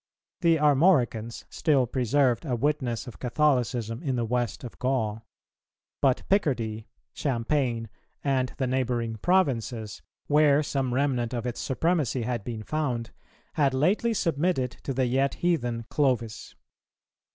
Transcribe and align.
The 0.39 0.55
Armoricans 0.55 1.45
still 1.51 1.85
preserved 1.85 2.43
a 2.43 2.55
witness 2.55 3.05
of 3.05 3.19
Catholicism 3.19 4.01
in 4.01 4.15
the 4.15 4.25
West 4.25 4.63
of 4.63 4.79
Gaul; 4.79 5.21
but 6.01 6.23
Picardy, 6.27 6.87
Champagne, 7.13 7.87
and 8.23 8.51
the 8.57 8.65
neighbouring 8.65 9.17
provinces, 9.17 10.01
where 10.25 10.63
some 10.63 10.91
remnant 10.95 11.35
of 11.35 11.45
its 11.45 11.59
supremacy 11.59 12.23
had 12.23 12.43
been 12.43 12.63
found, 12.63 13.11
had 13.53 13.75
lately 13.75 14.15
submitted 14.15 14.71
to 14.81 14.91
the 14.95 15.05
yet 15.05 15.35
heathen 15.35 15.85
Clovis. 15.91 16.55